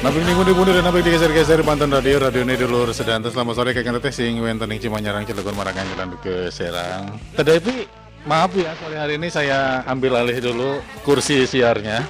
[0.00, 3.76] Napik ning pundi pundi dan napik digeser-geser Banten Radio Radio ini dulu sedang selamat sore
[3.76, 7.20] kayak teteh sing wenten ing Cimanyarang Cilegon Marangan Jalan ke Serang.
[7.36, 7.84] Tetapi
[8.24, 12.00] maaf ya sore hari ini saya ambil alih dulu kursi siarnya.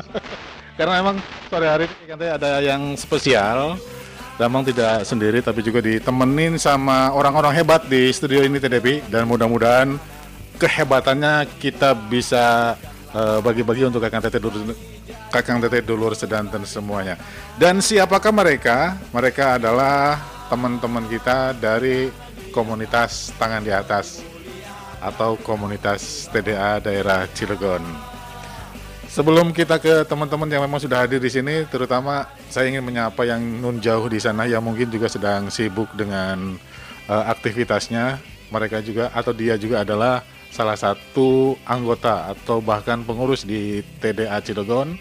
[0.80, 1.20] Karena emang
[1.52, 3.76] sore hari ini ada yang spesial.
[4.40, 10.00] Memang tidak sendiri tapi juga ditemenin sama orang-orang hebat di studio ini TDP dan mudah-mudahan
[10.56, 12.72] kehebatannya kita bisa
[13.12, 14.40] eh, bagi-bagi untuk kakak teteh
[15.28, 17.20] kakang teteh dulur sedanten semuanya.
[17.60, 18.96] Dan siapakah mereka?
[19.12, 22.08] Mereka adalah teman-teman kita dari
[22.50, 24.24] komunitas tangan di atas
[24.98, 27.84] atau komunitas TDA daerah Cilegon.
[29.08, 33.40] Sebelum kita ke teman-teman yang memang sudah hadir di sini, terutama saya ingin menyapa yang
[33.40, 36.60] nun jauh di sana yang mungkin juga sedang sibuk dengan
[37.08, 38.20] eh, aktivitasnya.
[38.48, 44.96] Mereka juga atau dia juga adalah salah satu anggota atau bahkan pengurus di TDA Cilegon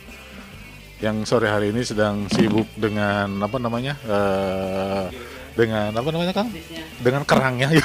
[0.98, 5.06] yang sore hari ini sedang sibuk dengan apa namanya eh,
[5.54, 6.50] dengan apa namanya kang?
[7.02, 7.70] Dengan kerangnya.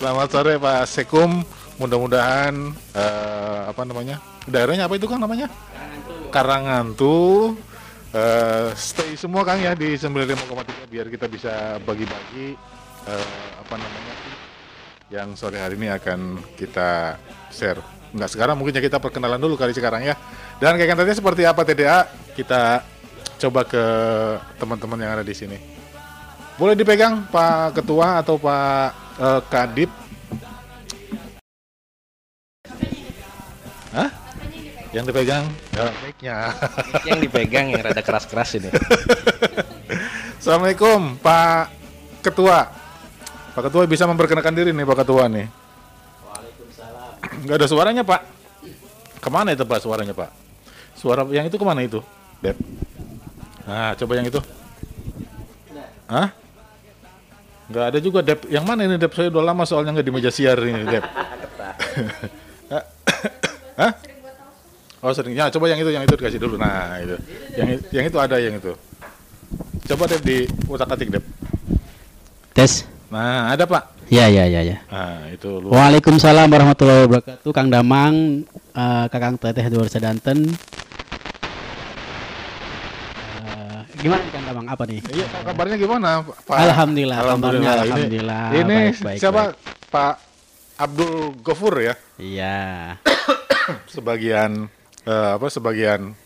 [0.00, 1.40] Selamat sore Pak Sekum.
[1.80, 2.52] Mudah-mudahan
[2.92, 5.48] eh, apa namanya daerahnya apa itu kang namanya?
[6.28, 7.56] Karangantu.
[8.12, 12.56] Eh, stay semua kang ya di 95,3 biar kita bisa bagi-bagi
[13.08, 14.14] eh, apa namanya
[15.08, 17.16] yang sore hari ini akan kita
[17.48, 20.16] share Enggak sekarang mungkin ya kita perkenalan dulu kali sekarang ya.
[20.56, 22.80] Dan kayak tadi seperti apa TDA kita
[23.38, 23.84] coba ke
[24.56, 25.58] teman-teman yang ada di sini.
[26.58, 28.88] Boleh dipegang Pak Ketua atau Pak
[29.22, 29.90] eh, Kadip?
[33.94, 34.10] Hah?
[34.90, 35.44] Yang dipegang?
[35.76, 36.36] Ya, mic-nya.
[37.08, 38.72] yang dipegang yang rada keras-keras ini.
[40.40, 41.70] Assalamualaikum Pak
[42.24, 42.66] Ketua.
[43.54, 45.67] Pak Ketua bisa memperkenalkan diri nih Pak Ketua nih.
[47.44, 48.20] Nggak ada suaranya Pak.
[49.18, 50.30] Ke mana itu Pak suaranya Pak?
[50.98, 52.02] Suara yang itu ke mana itu?
[52.42, 52.58] Dep.
[53.66, 54.40] Nah coba yang itu.
[56.08, 56.32] Hah?
[57.68, 58.48] Nggak ada juga Dep.
[58.48, 59.12] Yang mana ini Dep?
[59.14, 61.04] Saya udah lama soalnya nggak di meja siar ini Dep.
[63.78, 63.92] Hah?
[64.98, 65.38] Oh sering.
[65.38, 66.58] Ya coba yang itu, yang itu dikasih dulu.
[66.58, 67.14] Nah itu.
[67.54, 68.74] Yang yang itu ada yang itu.
[69.86, 71.24] Coba Dep di utak atik Dep.
[72.56, 72.88] Tes.
[73.12, 73.97] Nah ada Pak.
[74.08, 74.76] Ya ya ya ya.
[74.88, 75.92] Nah itu luar.
[75.92, 77.50] Waalaikumsalam warahmatullahi wabarakatuh.
[77.52, 78.40] Kang Damang,
[78.72, 80.48] eh, Kakang Teteh Dulur Sedanten.
[83.44, 84.66] Eh, gimana Kang Damang?
[84.68, 85.04] Apa nih?
[85.12, 86.56] Iya, kabarnya gimana, Pak?
[86.56, 88.42] Alhamdulillah, kabarnya Ini- alhamdulillah.
[88.56, 89.42] Ini, Baik, baik, siapa?
[89.52, 89.56] baik.
[89.88, 90.14] Pak
[90.78, 91.12] Abdul
[91.44, 91.94] Gofur ya.
[92.16, 92.58] Iya.
[93.94, 94.72] Sebagian
[95.04, 95.46] eh, apa?
[95.48, 96.16] Sebagian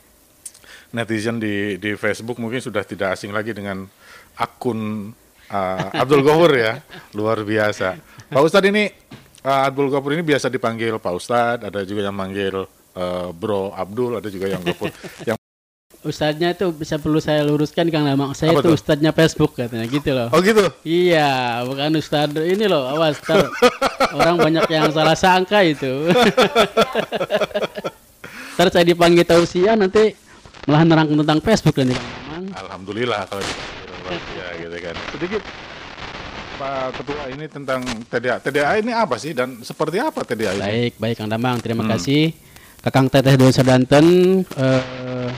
[0.93, 3.89] netizen di di Facebook mungkin sudah tidak asing lagi dengan
[4.37, 5.11] akun
[5.53, 6.81] eh, Abdul Gofur ya.
[7.13, 8.01] Luar biasa.
[8.33, 8.89] Pak Ustadz ini
[9.45, 12.65] eh, Abdul Gofur ini biasa dipanggil Pak Ustadz, ada juga yang manggil
[12.97, 14.89] eh, Bro Abdul, ada juga yang Gofur.
[15.29, 15.37] yang
[16.03, 18.35] Ustadznya itu bisa perlu saya luruskan Kang Damang.
[18.35, 18.75] Saya Apa itu tuh?
[18.75, 20.35] ustadznya Facebook katanya gitu loh.
[20.35, 20.67] Oh gitu.
[20.83, 22.91] Iya, bukan ustadz ini loh.
[22.91, 23.47] Awas tar.
[24.11, 26.11] orang banyak yang salah sangka itu.
[28.59, 30.11] Ntar saya dipanggil tausiah nanti
[30.67, 32.45] malah nerangkan tentang Facebook dan Kang Damang.
[32.67, 34.72] Alhamdulillah kalau dipanggil ya gitu.
[35.23, 35.47] Sedikit
[36.59, 37.79] Pak Ketua ini tentang
[38.11, 38.43] TDA.
[38.43, 40.63] TDA ini apa sih dan seperti apa TDA ini?
[40.67, 41.63] Baik, baik Kang Damang.
[41.63, 41.95] Terima Hmm.
[41.95, 42.35] kasih.
[42.83, 45.31] Kakang Teteh Dulur Sedanten eh,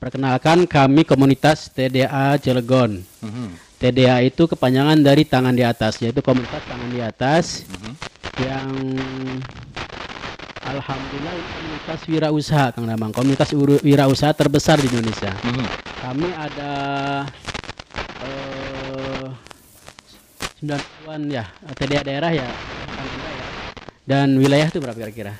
[0.00, 3.04] perkenalkan kami komunitas TDA Cilegon.
[3.20, 7.92] Mhm, TDA itu kepanjangan dari tangan di atas, yaitu komunitas tangan di atas mhm.
[8.40, 8.68] yang
[10.64, 13.52] alhamdulillah komunitas wirausaha Kang Damang, komunitas
[13.84, 15.36] wirausaha terbesar di Indonesia.
[15.44, 15.66] Mhm.
[16.00, 16.72] Kami ada
[18.24, 18.52] eh
[20.62, 22.46] 90-an ya, TDA daerah ya.
[24.02, 25.34] Dan wilayah itu berapa kira-kira?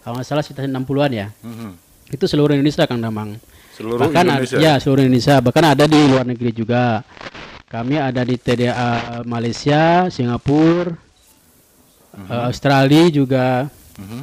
[0.00, 1.26] Kalau nggak salah sekitar 60-an ya.
[1.40, 1.70] Mhm.
[2.08, 3.34] Itu seluruh Indonesia Kang Damang.
[3.74, 4.58] Seluruh bahkan ada- Indonesia.
[4.58, 7.00] ya seluruh Indonesia bahkan ada di luar negeri juga
[7.64, 8.76] kami ada di TDA
[9.24, 10.92] Malaysia Singapura
[12.12, 14.20] eh, Australia juga Mhm.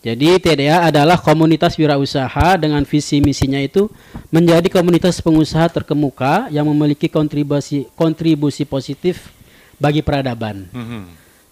[0.00, 3.92] jadi TDA adalah komunitas wirausaha dengan visi misinya itu
[4.30, 9.28] menjadi komunitas pengusaha terkemuka yang memiliki kontribusi kontribusi positif
[9.84, 11.02] bagi peradaban Mhm.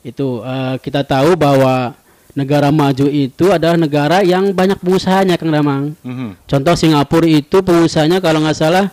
[0.02, 1.92] itu eh, kita tahu bahwa
[2.32, 6.48] negara maju itu adalah negara yang banyak pengusahanya Kang Damang Mhm.
[6.48, 8.88] Contoh Singapura itu pengusahanya kalau nggak salah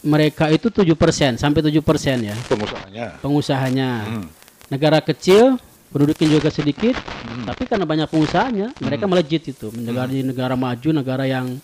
[0.00, 0.94] mereka itu 7%
[1.34, 3.06] sampai 7% ya Pengusahanya.
[3.18, 3.90] pengusahanya.
[4.04, 4.24] Mhm.
[4.68, 5.58] Negara kecil
[5.88, 7.46] penduduknya juga sedikit, Mhm.
[7.46, 9.72] tapi karena banyak pengusahanya mereka melejit itu.
[9.72, 11.56] Negara di negara maju, negara yang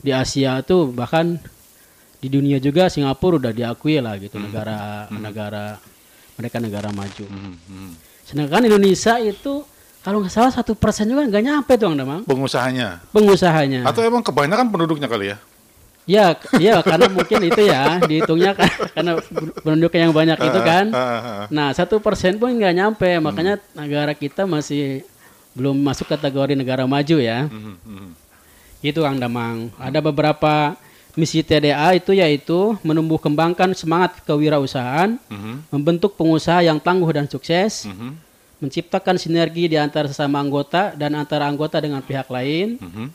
[0.00, 1.38] di Asia itu bahkan
[2.18, 5.78] di dunia juga Singapura udah diakui lah gitu negara negara
[6.38, 7.26] mereka negara maju.
[7.26, 7.52] Mhm.
[7.66, 7.90] Mhm.
[8.22, 9.66] Sedangkan Indonesia itu
[10.00, 12.22] kalau nggak salah satu persen juga nggak nyampe tuh Kang Damang.
[12.24, 13.02] Pengusahanya.
[13.10, 13.82] Pengusahanya.
[13.82, 15.38] Atau emang kebanyakan penduduknya kali ya?
[16.08, 19.12] Ya, ya karena mungkin itu ya dihitungnya kan karena
[19.60, 20.88] penduduk yang banyak itu kan.
[20.88, 21.46] Ah, ah, ah.
[21.52, 25.04] Nah satu persen pun nggak nyampe, makanya negara kita masih
[25.52, 27.44] belum masuk kategori negara maju ya.
[27.52, 28.08] Mhm, mhm.
[28.80, 29.68] Itu Kang Damang.
[29.76, 30.80] Ada beberapa
[31.18, 37.90] misi TDA itu yaitu menumbuh kembangkan semangat kewirausahaan, Mhm, membentuk pengusaha yang tangguh dan sukses,
[37.90, 38.14] mhm,
[38.62, 43.10] menciptakan sinergi di antara sesama anggota dan antara anggota dengan pihak lain, mhm,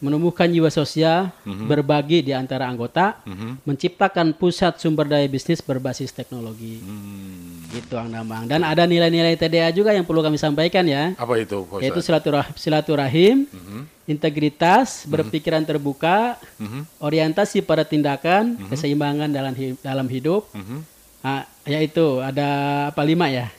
[0.00, 6.80] menumbuhkan jiwa sosial, berbagi di antara anggota, mhm, menciptakan pusat sumber daya bisnis berbasis teknologi.
[6.80, 7.70] mhm.
[7.70, 8.44] Gitu Kang Damang.
[8.44, 12.06] Dan ada nilai-nilai TDA juga yang perlu kami sampaikan ya, Apa itu, Pak yaitu Ustadz?
[12.26, 13.80] silaturah- silaturahim, Mhm,
[14.10, 20.50] integritas, berpikiran terbuka, mhm, orientasi pada tindakan, keseimbangan dalam hi- dalam hidup.
[20.50, 20.82] mhm,
[21.20, 22.48] Ah, yaitu ada
[22.88, 23.52] apa lima ya?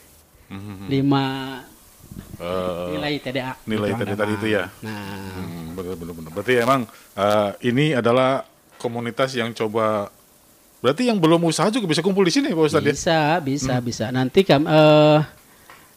[0.50, 0.90] mhm.
[0.90, 1.24] Lima
[2.42, 3.52] Eh, nilai TDA.
[3.70, 4.66] nilai TDA tadi itu ya?
[4.82, 4.98] Nah,
[5.38, 6.30] Hmm, benar benar.
[6.34, 6.80] Berarti emang
[7.14, 8.42] eh, ini adalah
[8.82, 10.10] komunitas yang coba
[10.82, 12.94] berarti yang belum usaha juga bisa kumpul di sini Pak Ustadz ya?
[12.94, 14.04] bisa, bisa, bisa.
[14.10, 15.22] Nanti kam eh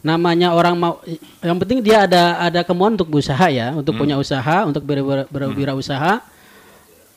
[0.06, 1.01] namanya orang mau
[1.41, 5.19] yang penting dia ada ada kemauan untuk berusaha ya, untuk punya usaha, untuk ber, ber,
[5.33, 6.21] berwirausaha,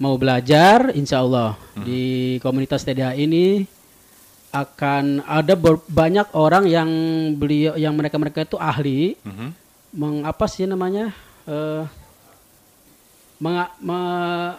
[0.01, 3.69] mau belajar, insya Allah di komunitas TDA ini
[4.51, 6.89] akan ada ber- banyak orang yang
[7.35, 9.49] beliau yang mereka mereka itu ahli Mhm,
[9.93, 11.13] mengapa sih namanya
[11.45, 11.85] eh
[13.39, 14.57] menga- me-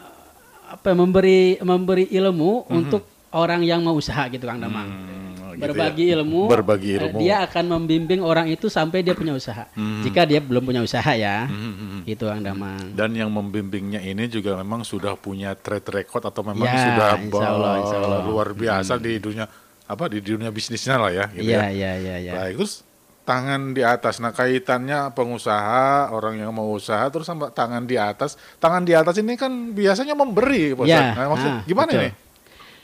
[0.69, 3.01] apa ya, memberi memberi ilmu untuk
[3.31, 4.85] orang yang mau usaha gitu Kang Damang.
[4.85, 6.15] Hmm, gitu Berbagi ya.
[6.15, 6.41] ilmu.
[6.47, 7.17] Berbagi eh, ilmu.
[7.19, 9.65] Dia akan membimbing orang itu sampai dia punya usaha.
[9.71, 10.01] Hmm.
[10.01, 11.45] Jika dia belum punya usaha ya.
[11.45, 11.99] Mhm, mhm.
[12.05, 12.93] Gitu Kang Damang.
[12.93, 17.47] Dan yang membimbingnya ini juga memang sudah punya track record atau memang Ya, sudah insya
[17.49, 18.19] Allah, ba- insya Allah.
[18.19, 18.29] Hmm.
[18.29, 19.45] luar biasa di dunia
[19.89, 21.25] apa di dunia bisnisnya lah ya.
[21.33, 21.69] Gitu Iya, ya.
[21.73, 22.31] iya, iya, iya.
[22.37, 22.85] Baik, terus
[23.25, 24.21] tangan di atas.
[24.21, 28.37] Nah, kaitannya pengusaha, orang yang mau usaha, terus sama tangan di atas.
[28.61, 31.17] Tangan di atas ini kan biasanya memberi, Pak Ustadz.
[31.17, 32.01] Nah, maksud ah, gimana betul.
[32.05, 32.11] ini?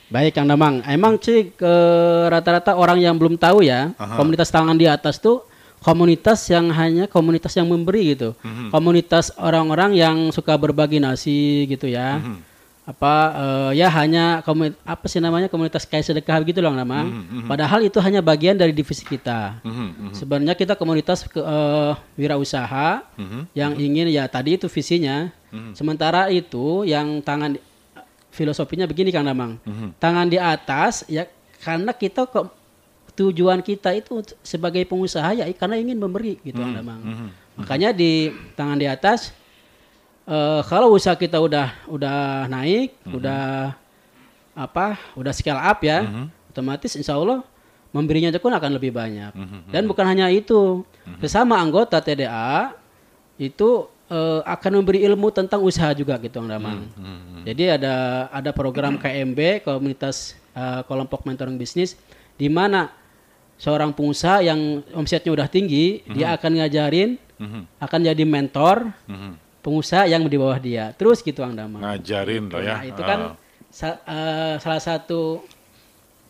[0.06, 1.74] Baik Kang Damang, emang sih ke
[2.30, 4.22] rata-rata orang yang belum tahu ya, Aha.
[4.22, 5.42] komunitas tangan di atas tuh
[5.82, 8.34] komunitas yang hanya komunitas yang memberi gitu.
[8.42, 8.74] Mhm.
[8.74, 12.22] Komunitas orang-orang yang suka berbagi nasi gitu ya.
[12.22, 12.38] Mhm.
[12.86, 17.08] Apa eh, ya hanya komuni- apa sih namanya komunitas kayak sedekah gitu loh Kang Damang.
[17.10, 19.58] Mhm, Padahal itu hanya bagian dari divisi kita.
[19.66, 25.34] Mhm, mhm, Sebenarnya kita komunitas ke, eh, wirausaha mhm, yang ingin ya tadi itu visinya.
[25.50, 25.74] Mhm.
[25.74, 27.58] Sementara itu yang tangan
[28.30, 29.58] filosofinya begini Kang Damang.
[29.62, 29.98] mhm.
[29.98, 31.26] Tangan di atas ya
[31.66, 32.54] karena kita kok
[33.16, 37.02] tujuan kita itu sebagai pengusaha ya karena ingin memberi gitu Kang Damang.
[37.02, 37.28] mhm.
[37.56, 39.32] Makanya di tangan di atas
[40.26, 43.74] eh, kalau usaha kita udah udah naik, udah
[44.56, 46.04] apa, udah scale up ya,
[46.50, 47.44] otomatis insya Allah
[47.92, 49.32] memberinya pun akan lebih banyak.
[49.72, 50.84] Dan bukan hanya itu,
[51.24, 52.76] sesama anggota TDA
[53.36, 56.88] itu eh, akan memberi ilmu tentang usaha juga gitu, Kang Damang.
[57.44, 61.96] Jadi ada ada program KMB Komunitas eh, Kelompok Mentoring Bisnis
[62.36, 62.92] di mana
[63.56, 69.32] seorang pengusaha yang omsetnya udah tinggi, dia akan ngajarin, Mhm, akan jadi mentor mhm.
[69.66, 70.94] Pengusaha yang di bawah dia.
[70.94, 71.82] Terus gitu Kang Damang.
[71.82, 72.76] Ngajarin lah ya.
[72.78, 73.34] Nah, itu kan Ah,
[73.74, 75.42] sa- eh, salah satu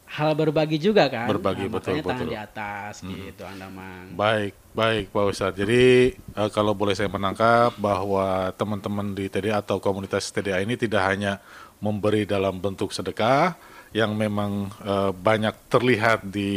[0.07, 1.27] hal berbagi juga kan.
[1.27, 2.31] Berbagi, Nah, betul, makanya tangan betul.
[2.31, 4.05] di atas gitu Kang Damang.
[4.15, 5.59] Baik, baik Pak Ustadz.
[5.59, 5.83] Jadi
[6.15, 11.43] eh, kalau boleh saya menangkap bahwa teman-teman di TDA atau komunitas TDA ini tidak hanya
[11.77, 13.59] memberi dalam bentuk sedekah
[13.95, 16.51] yang memang eh, banyak terlihat di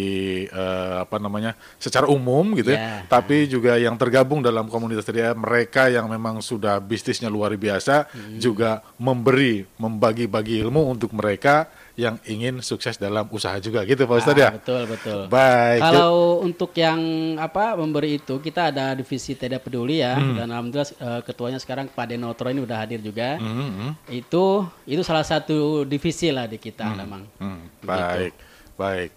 [0.45, 2.95] eh, apa namanya secara umum gitu ya, Ya.
[3.07, 8.83] tapi juga yang tergabung dalam komunitas TDA mereka yang memang sudah bisnisnya luar biasa juga
[8.99, 14.49] memberi membagi-bagi ilmu untuk mereka yang ingin sukses dalam usaha juga gitu Pak Ustadz ya.
[14.49, 15.21] Ah, betul betul.
[15.27, 15.81] Baik.
[15.83, 16.99] Kalau untuk yang
[17.37, 20.35] apa memberi itu kita ada divisi tidak peduli ya Hmm.
[20.35, 23.39] dan alhamdulillah eh, ketuanya sekarang Pak Denotro ini udah hadir juga.
[23.39, 23.91] Mhm, mhm.
[24.15, 27.28] Itu itu salah satu divisi lah di kita memang.
[27.37, 28.33] Hmm, baik,
[28.75, 29.11] baik.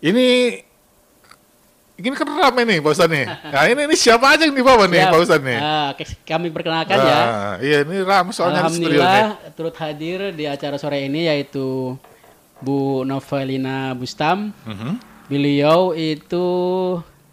[0.00, 0.26] Ini
[2.00, 3.26] ini kan rame nih Pak Ustadz nih.
[3.28, 5.04] Nah ini, ini siapa aja yang di bawah nih.
[5.06, 5.58] Pak Ustadz nih?
[5.94, 7.20] Ke- kami perkenalkan ya.
[7.20, 8.64] Ah, Iya ini rame soalnya.
[8.64, 12.00] Alhamdulillah turut hadir di acara sore ini yaitu
[12.58, 14.52] Bu Novelina Bustam.
[14.64, 14.96] Mhm.
[15.28, 16.46] Beliau itu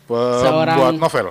[0.04, 1.28] Pembuat Seorang- novel.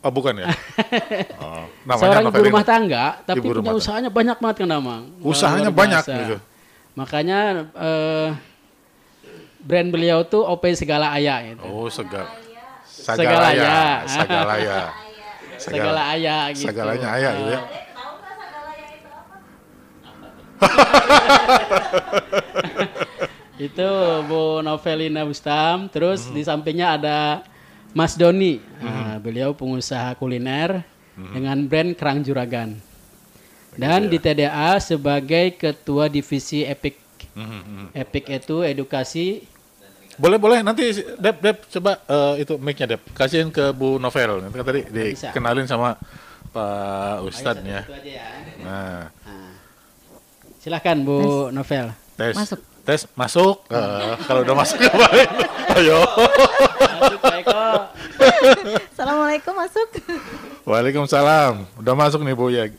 [0.00, 0.48] Oh bukan ya?
[1.40, 5.02] oh, namanya seorang ibu rumah tangga, tapi Ibu punya usahanya banyak banget kan Damang.
[5.18, 6.36] Usahanya banyak gitu.
[6.94, 8.28] Makanya eh,
[9.58, 11.62] brand beliau tuh OP segala ayah gitu.
[11.64, 12.26] Oh segal.
[12.86, 14.04] Segalanya.
[14.06, 14.08] Sagalaya.
[14.08, 14.80] Sagalaya.
[15.58, 16.66] Segala ayah gitu.
[16.66, 17.60] Segalanya ayah gitu ya.
[23.56, 23.88] Itu
[24.26, 26.34] Bu Novelina Bustam, terus Hmm.
[26.34, 27.18] di sampingnya ada
[27.94, 30.82] Mas Doni, Nah, beliau pengusaha kuliner
[31.14, 32.74] dengan brand Kerang Juragan.
[33.74, 36.94] Dan di TDA sebagai ketua divisi Epic.
[37.92, 39.42] Epic itu edukasi
[40.14, 44.46] Boleh boleh nanti Dep Dep coba eh, itu mic-nya Dep kasihin ke Bu Novel.
[44.46, 45.28] Nanti kan tadi Bisa.
[45.28, 45.98] dikenalin sama
[46.48, 47.82] Pak Ustadz ya.
[48.00, 48.26] Ya.
[48.62, 49.50] Nah, Nah.
[50.56, 51.90] Silahkan Bu Novel.
[52.14, 52.62] tes Masuk.
[52.86, 53.66] tes masuk.
[53.66, 55.28] Eh, kalau udah masuk kemarin,
[55.74, 55.98] ayo.
[56.94, 57.62] Masuk Pak Eko.
[58.94, 59.88] Assalamualaikum masuk.
[60.62, 61.66] Waalaikumsalam.
[61.76, 62.70] Udah masuk nih Bu ya.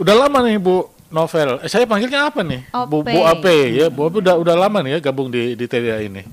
[0.00, 1.60] Udah lama nih Bu Novel.
[1.60, 2.64] Eh, saya panggilnya apa nih?
[2.88, 3.12] Bu, Ope.
[3.12, 3.86] Bu Ape ya.
[3.92, 6.24] Bu Ape udah udah lama nih ya gabung di di TDA ini.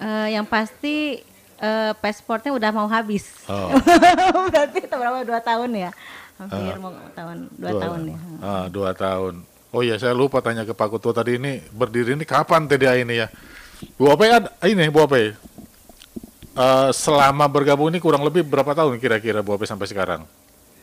[0.00, 1.20] Eh, yang pasti
[1.60, 3.28] eh, pasportnya udah mau habis.
[3.44, 3.68] Oh.
[4.48, 5.90] Berarti berapa dua tahun ya?
[6.40, 8.18] Hampir mau tahun dua, tahun ya.
[8.40, 9.44] Ah, dua tahun.
[9.74, 13.20] Oh iya, saya lupa tanya ke Pak Kutu tadi ini berdiri ini kapan TDA ini
[13.20, 13.28] ya?
[14.00, 15.36] Bu Ape ada ini Bu Ape.
[16.54, 20.24] Eh, selama bergabung ini kurang lebih berapa tahun kira-kira Bu Ape sampai sekarang?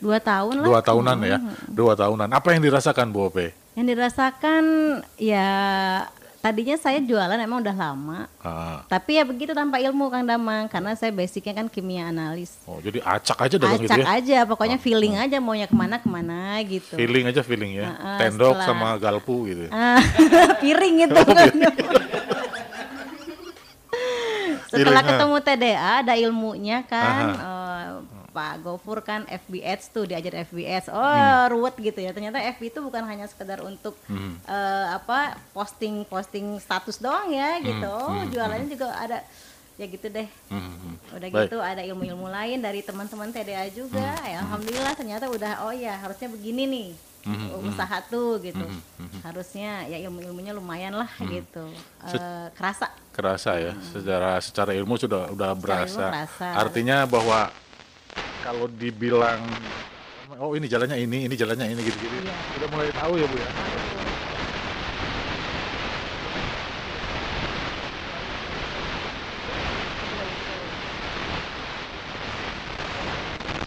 [0.02, 0.68] Dua tahun lah.
[0.68, 1.38] Dua tahunan ya,
[1.70, 2.28] dua tahunan.
[2.28, 3.54] Apa yang dirasakan Bu Ape?
[3.72, 4.64] Yang dirasakan
[5.16, 5.50] ya
[6.38, 8.26] tadinya saya jualan emang udah lama.
[8.42, 12.58] Ah, Tapi ya begitu tanpa ilmu Kang Damang karena saya basicnya kan kimia analis.
[12.66, 14.06] oh jadi acak aja dagang gitu Acak ya?
[14.12, 16.98] aja, pokoknya feeling aja maunya ke mana ke mana gitu.
[16.98, 17.86] Feeling aja feeling ya.
[17.88, 19.70] Ah, ah, Tendok setelah- sama galpu gitu.
[19.70, 20.02] Ah,
[20.62, 21.22] piring itu.
[24.72, 25.08] Oh, Setelah ah.
[25.12, 27.36] ketemu TDA ada ilmunya kan.
[27.36, 27.61] eh,
[28.32, 30.88] Pak Gofur kan FBS tuh diajar FBS.
[30.88, 31.48] Oh, Hmm.
[31.50, 32.10] ruwet gitu ya.
[32.10, 34.40] Ternyata FB itu bukan hanya sekedar untuk Hmm.
[34.42, 37.88] eh, apa posting-posting status doang ya gitu.
[37.88, 39.20] Oh, jualannya juga ada
[39.76, 40.28] ya gitu deh.
[40.48, 40.96] Hmm, hmm.
[41.12, 41.32] Udah Baik.
[41.32, 41.44] Hmm.
[41.44, 44.14] gitu ada ilmu-ilmu lain dari teman-teman TDA juga.
[44.22, 46.90] Ya, alhamdulillah ternyata udah oh ya harusnya begini nih.
[47.22, 48.66] Hmm, Usaha tuh gitu.
[49.22, 51.30] Harusnya ya ilmu-ilmunya lumayan lah Hmm.
[51.32, 51.66] gitu.
[52.08, 52.90] Eh, kerasa.
[53.12, 56.00] kerasa ya secara secara ilmu sudah udah berasa.
[56.00, 56.48] ilmu kerasa.
[56.56, 57.52] Artinya bahwa
[58.42, 59.42] kalau dibilang
[60.42, 62.16] oh ini jalannya ini, ini jalannya ini gitu-gitu.
[62.26, 62.36] Iya.
[62.58, 63.50] Udah mulai tahu ya, Bu ya.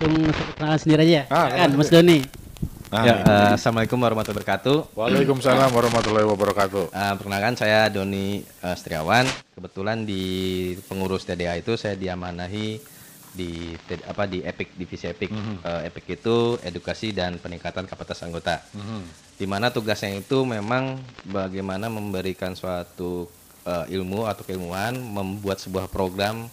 [0.05, 0.15] Langsung
[0.59, 1.25] kenalan sendiri aja ya.
[1.33, 2.19] Ah, Silakan Mas Doni.
[2.95, 4.77] Nah, Ya, eh, Assalamualaikum warahmatullahi wabarakatuh.
[4.95, 6.85] Waalaikumsalam warahmatullahi wabarakatuh.
[6.95, 9.27] Eh, perkenalkan saya Doni eh, Setiawan.
[9.57, 10.23] Kebetulan di
[10.87, 12.94] pengurus TDA itu saya diamanahi
[13.35, 13.75] di
[14.07, 15.29] apa di Epic divisi Epic.
[15.61, 18.63] Eh, Epic itu edukasi dan peningkatan kapasitas anggota.
[19.35, 23.27] Di mana tugasnya itu memang bagaimana memberikan suatu
[23.67, 26.47] eh, ilmu atau keilmuan, membuat sebuah program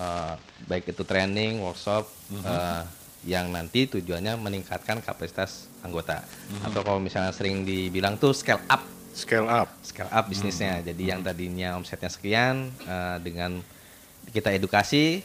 [0.00, 2.82] eh, baik itu training, workshop eh,
[3.24, 6.24] yang nanti tujuannya meningkatkan kapasitas anggota.
[6.64, 8.80] Atau kalau misalnya sering dibilang tuh scale up
[9.14, 9.70] Scale up.
[9.86, 10.82] scale up bisnisnya.
[10.82, 13.62] Jadi yang tadinya omsetnya sekian eh, dengan
[14.34, 15.22] kita edukasi,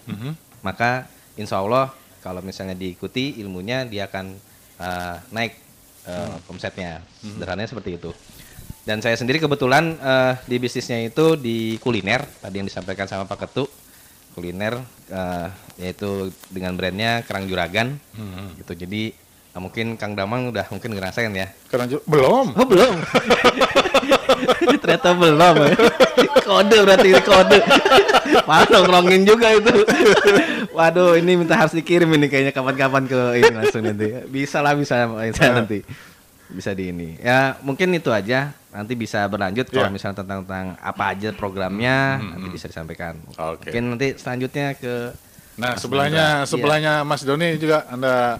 [0.62, 4.26] maka insya Allah kalau misalnya diikuti ilmunya dia akan
[4.78, 5.54] eh, naik
[6.04, 7.00] eh, omsetnya.
[7.20, 8.12] Sederhananya seperti itu.
[8.84, 13.48] Dan saya sendiri kebetulan eh, di bisnisnya itu di kuliner tadi yang disampaikan sama Pak
[13.48, 13.68] Ketu
[14.34, 15.48] kuliner eh,
[15.80, 17.96] yaitu dengan brandnya Kerang Juragan
[18.58, 18.74] gitu.
[18.76, 22.52] Jadi eh, mungkin Kang Damang udah mungkin ngerasain ya Karena ju- belum.
[22.56, 22.96] Oh belum.
[24.84, 25.56] Ternyata belum.
[26.50, 27.60] kode berarti kode.
[28.46, 29.72] Mana nongkrongin juga itu.
[30.78, 34.08] Waduh, ini minta harus dikirim ini kayaknya kapan-kapan ke ini langsung nanti.
[34.28, 35.80] Bisa lah bisa bisa nanti.
[36.50, 37.20] Bisa di ini.
[37.20, 38.54] Ya, mungkin itu aja.
[38.70, 39.90] Nanti bisa berlanjut kalau Ya.
[39.90, 43.18] misalnya tentang tentang apa aja programnya nanti bisa disampaikan.
[43.34, 43.70] Oke.
[43.70, 45.14] Mungkin nanti selanjutnya ke
[45.60, 46.26] Nah, Mas sebelahnya.
[46.40, 46.48] Iya.
[46.48, 48.40] sebelahnya Mas Doni juga Anda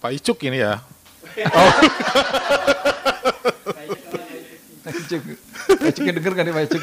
[0.00, 0.80] Pak Icuk ini ya.
[1.36, 1.52] Pak
[5.06, 5.22] Icuk.
[5.78, 6.82] Pak Icuknya denger kan nih Pak Icuk?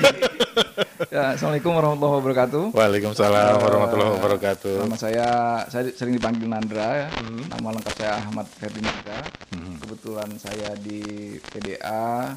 [1.09, 2.63] ya, Assalamualaikum warahmatullahi wabarakatuh.
[2.71, 4.75] Waalaikumsalam warahmatullahi Eh, wabarakatuh.
[4.79, 5.27] Nama saya,
[5.67, 7.07] saya sering dipanggil Nandra ya.
[7.51, 9.19] Nama lengkap saya Ahmad Ferdinanda.
[9.51, 11.03] Kebetulan saya di
[11.43, 12.31] PDA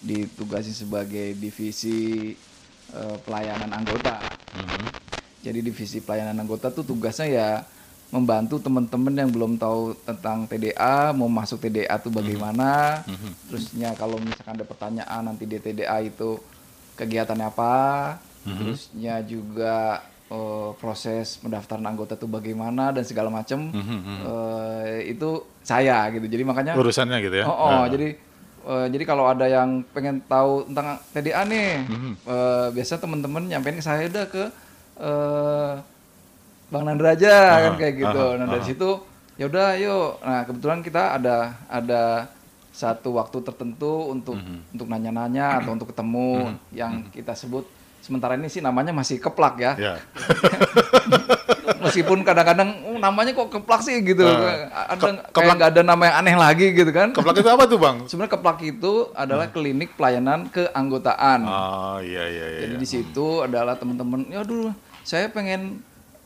[0.00, 2.32] ditugasi sebagai divisi
[2.90, 4.16] eh, pelayanan anggota.
[5.40, 7.48] Jadi divisi pelayanan anggota tuh tugasnya ya
[8.10, 13.02] membantu teman-teman yang belum tahu tentang TDA, mau masuk TDA tuh bagaimana.
[13.46, 16.38] Terusnya kalau misalkan ada pertanyaan nanti di TDA itu
[16.94, 17.74] kegiatannya apa.
[18.42, 23.70] Terusnya juga eh, proses pendaftaran anggota tuh bagaimana dan segala macam.
[23.70, 26.26] Eh, itu saya gitu.
[26.26, 27.44] Jadi makanya Urusannya gitu ya.
[27.44, 27.86] Oh, oh, Ah.
[27.86, 28.14] jadi
[28.60, 32.12] eh, jadi kalau ada yang pengen tahu tentang TDA nih, Mhm.
[32.20, 34.44] eh, biasa teman-teman nyampein ke saya udah ke
[35.00, 35.72] eh,
[36.70, 38.22] Bang Nandra aja kan kayak gitu.
[38.24, 38.90] aha, nah dari situ
[39.34, 40.10] ya udah yuk.
[40.20, 41.36] Nah kebetulan kita ada
[41.66, 42.02] ada
[42.70, 44.72] satu waktu tertentu untuk Mhm.
[44.72, 46.30] untuk nanya-nanya atau untuk ketemu
[46.70, 47.66] yang kita sebut
[48.00, 49.72] sementara ini sih namanya masih keplak ya.
[49.76, 49.94] Ya.
[51.80, 54.22] Meskipun kadang-kadang "Oh, namanya kok keplak sih gitu.
[54.22, 54.92] Ah.
[54.92, 57.10] ada Ke- kayak nggak ada nama yang aneh lagi gitu kan.
[57.10, 57.96] Keplak itu apa tuh bang?
[58.04, 61.40] Sebenarnya keplak itu adalah klinik pelayanan keanggotaan.
[61.42, 62.60] Oh iya iya iya.
[62.62, 65.80] Jadi di situ adalah teman-teman, ya dulu saya pengen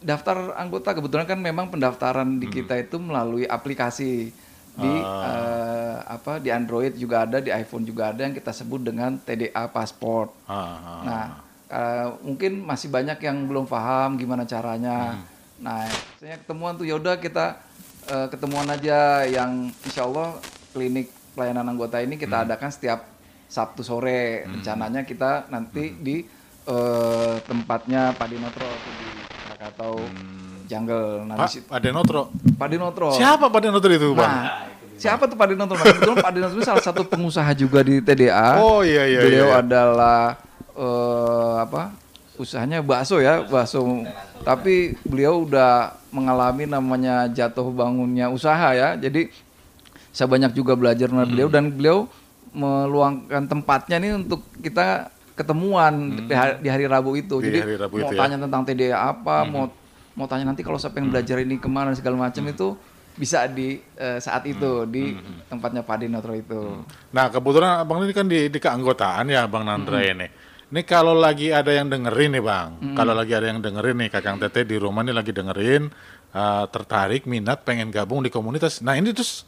[0.05, 0.93] daftar anggota.
[0.93, 4.29] Kebetulan kan memang pendaftaran di kita itu melalui aplikasi
[4.75, 9.17] di eh, apa di Android juga ada, di iPhone juga ada yang kita sebut dengan
[9.17, 10.35] TDA Passport.
[10.45, 11.01] Ah, ah.
[11.07, 11.25] Nah,
[11.71, 15.25] eh, mungkin masih banyak yang belum paham gimana caranya.
[15.63, 15.87] Nah,
[16.21, 17.57] saya ketemuan tuh yaudah kita
[18.11, 20.37] eh, ketemuan aja yang insya Allah
[20.75, 21.09] klinik
[21.39, 23.07] pelayanan anggota ini kita adakan setiap
[23.47, 24.43] Sabtu sore.
[24.51, 26.27] Rencananya kita nanti di
[26.67, 29.34] eh, tempatnya Pak Dinotro tuh
[29.65, 29.97] di Krakatau
[30.69, 31.25] Jungle.
[31.29, 32.23] Nah, Pak Pak Denotro.
[32.57, 33.09] Pak Dinotro.
[33.17, 34.29] Siapa Pak Denotro itu bang?
[34.29, 34.45] Nah,
[34.97, 35.77] siapa tuh Pak Dinotro?
[35.77, 38.61] Nah, kebetulan Pak Dinotro ini salah satu pengusaha juga di TDA.
[38.61, 39.61] Oh, iya, iya, Beliau iya.
[39.65, 40.21] adalah
[40.77, 41.83] eh, apa?
[42.35, 44.05] Usahanya bakso ya, bakso.
[44.45, 48.97] Tapi beliau udah mengalami namanya jatuh bangunnya usaha ya.
[48.99, 49.31] Jadi
[50.13, 51.57] saya banyak juga belajar dari beliau Hmm.
[51.57, 51.99] dan beliau
[52.55, 55.93] meluangkan tempatnya nih untuk kita ketemuan
[56.27, 57.39] di, hari, di hari Rabu itu.
[57.39, 57.45] Hmm.
[57.45, 58.19] Di Jadi hari Rabu mau itu ya.
[58.19, 58.23] Hmm.
[58.23, 59.65] tanya tentang TDA apa, mau
[60.15, 62.79] mau tanya nanti kalau saya pengen belajar ini ke mana segala macam itu
[63.15, 64.91] bisa di eh, saat itu Hmm.
[64.91, 65.15] di
[65.47, 66.83] tempatnya Pak Dinotro itu.
[67.11, 70.27] Nah kebetulan abang ini kan di, di keanggotaan ya bang Nandra ini.
[70.65, 74.43] Ini kalau lagi ada yang dengerin nih bang, kalau lagi ada yang dengerin nih kakang
[74.43, 75.87] Tete di rumah nih lagi dengerin,
[76.35, 78.83] eh, tertarik, minat, pengen gabung di komunitas.
[78.83, 79.47] Nah ini terus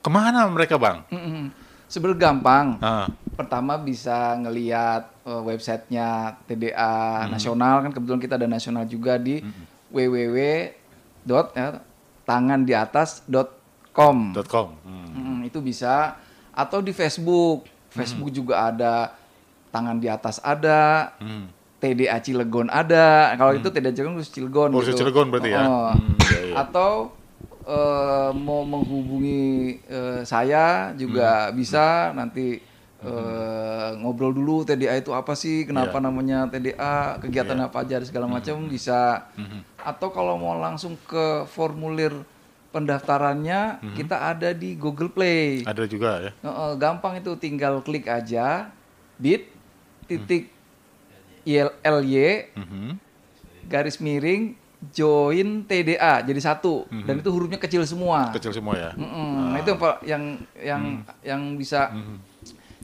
[0.00, 1.04] ke mana mereka bang?
[1.12, 1.52] Mm-mm.
[1.84, 2.66] Sebenarnya gampang.
[2.80, 6.94] Ah, Pertama bisa ngeliat eh, websitenya TDA
[7.28, 9.40] nasional kan kebetulan kita ada nasional juga di
[9.88, 10.38] www
[11.24, 11.80] dot ya,
[12.22, 13.56] tangan di atas dot
[13.90, 14.32] com.
[14.32, 14.76] dot .com.
[14.84, 15.40] Hmm.
[15.40, 17.64] Mm, itu bisa atau di Facebook.
[17.88, 19.14] Facebook juga ada
[19.70, 21.14] tangan di atas ada.
[21.18, 21.48] Hmm.
[21.78, 23.36] TDA Cilegon ada.
[23.36, 25.04] Kalau itu TDA Cilegon khusus Cilegon Oh, khusus gitu.
[25.04, 25.60] Cilegon berarti ya?
[25.62, 25.92] Oh.
[25.92, 26.54] Hmm, iya, iya.
[26.58, 27.12] Atau
[27.64, 29.44] eh, mau menghubungi
[29.84, 31.56] eh, saya juga Hmm.
[31.56, 32.60] bisa nanti
[33.04, 36.04] eh, ngobrol dulu TDA itu apa sih, kenapa Iya.
[36.04, 39.28] namanya TDA, kegiatan apa aja segala macam bisa.
[39.34, 39.60] Hmm.
[39.78, 42.24] Atau kalau mau langsung ke formulir
[42.74, 43.94] pendaftarannya Hmm.
[43.94, 45.62] kita ada di Google Play.
[45.62, 46.30] Ada juga ya.
[46.74, 48.74] Gampang itu tinggal klik aja
[49.14, 49.46] bit
[50.04, 50.50] titik
[51.44, 52.88] IL LY Mhm.
[53.64, 54.52] garis miring
[54.84, 58.28] join TDA jadi satu dan itu hurufnya kecil semua.
[58.32, 58.90] Kecil semua ya.
[58.92, 59.54] Mm-mm.
[59.54, 60.22] Nah, itu yang yang
[60.58, 60.82] yang
[61.22, 61.88] yang bisa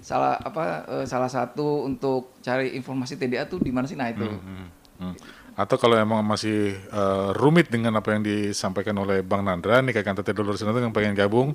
[0.00, 3.96] salah apa eh, salah satu untuk cari informasi TDA tuh di mana sih?
[3.96, 4.26] Nah itu.
[4.26, 4.68] Hmm.
[5.00, 5.16] Hmm.
[5.56, 10.24] Atau kalau emang masih eh, rumit dengan apa yang disampaikan oleh Bang Nandra nih kakak
[10.24, 11.52] Tete Dulur Sinatun yang pengen gabung,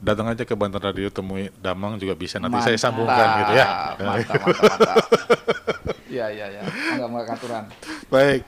[0.00, 3.66] datang aja ke Banten Radio temui Damang juga bisa nanti saya sambungkan gitu ya.
[4.00, 4.96] Mantap, mantap, mantap.
[6.10, 6.62] Iya, iya, iya.
[6.66, 7.64] Enggak mau aturan.
[8.10, 8.42] Baik.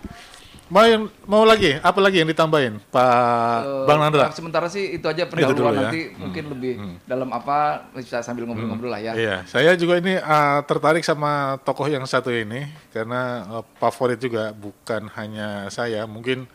[0.72, 1.76] Mau yang, mau lagi?
[1.84, 4.32] Apa lagi yang ditambahin, Pak Eh, Bang Nandra?
[4.32, 5.80] Sementara sih itu aja pendahuluan ya.
[5.84, 6.72] nanti mungkin lebih
[7.04, 9.12] dalam apa bisa sambil ngobrol-ngobrol lah ya.
[9.12, 14.56] Iya, saya juga ini eh, tertarik sama tokoh yang satu ini karena eh, favorit juga
[14.56, 16.48] bukan hanya saya, mungkin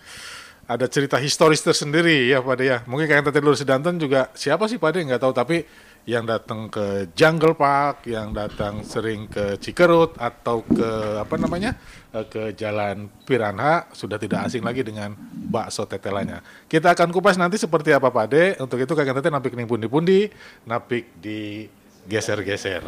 [0.65, 2.81] ada cerita historis tersendiri ya Pak ya.
[2.89, 5.61] Mungkin kayak Tete Lur Sedanten juga siapa sih Pak nggak tahu tapi
[6.07, 11.75] yang datang ke Jungle Park, yang datang sering ke Cikerut atau ke apa namanya
[12.15, 15.11] eh, ke Jalan Piranha sudah tidak asing lagi dengan
[15.51, 16.39] bakso tetelanya.
[16.71, 18.55] Kita akan kupas nanti seperti apa Pak De.
[18.63, 20.31] Untuk itu kakak Tete napik ning pundi-pundi,
[20.63, 21.67] napik di
[22.07, 22.87] geser-geser.